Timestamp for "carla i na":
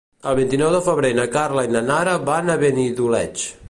1.37-1.85